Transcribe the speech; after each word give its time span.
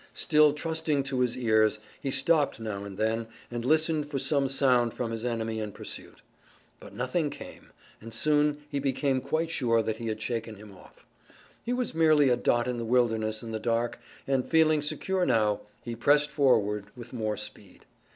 Still 0.15 0.53
trusting 0.53 1.03
to 1.03 1.19
his 1.19 1.37
ears 1.37 1.77
he 2.01 2.09
stopped 2.09 2.59
now 2.59 2.83
and 2.85 2.97
then, 2.97 3.27
and 3.51 3.63
listened 3.63 4.09
for 4.09 4.17
some 4.17 4.49
sound 4.49 4.95
from 4.95 5.11
his 5.11 5.23
enemy 5.23 5.59
in 5.59 5.71
pursuit. 5.71 6.23
But 6.79 6.95
nothing 6.95 7.29
came, 7.29 7.69
and 8.01 8.11
soon 8.11 8.63
he 8.67 8.79
became 8.79 9.21
quite 9.21 9.51
sure 9.51 9.83
that 9.83 9.97
he 9.97 10.07
had 10.07 10.19
shaken 10.19 10.55
him 10.55 10.75
off. 10.75 11.05
He 11.63 11.71
was 11.71 11.93
merely 11.93 12.29
a 12.29 12.35
dot 12.35 12.67
in 12.67 12.79
the 12.79 12.83
wilderness 12.83 13.43
in 13.43 13.51
the 13.51 13.59
dark, 13.59 13.99
and, 14.25 14.49
feeling 14.49 14.81
secure 14.81 15.23
now, 15.23 15.59
he 15.83 15.95
pressed 15.95 16.31
forward 16.31 16.87
with 16.95 17.13
more 17.13 17.37
speed. 17.37 17.85